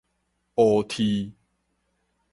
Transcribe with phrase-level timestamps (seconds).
[0.55, 1.31] 烏雉